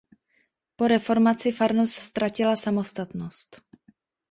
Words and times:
Po 0.77 0.87
reformaci 0.91 1.51
farnost 1.59 1.93
ztratila 2.05 2.55
samostatnost. 2.65 3.63